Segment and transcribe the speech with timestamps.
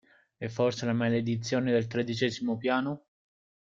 [0.35, 3.05] È forse la maledizione del tredicesimo piano?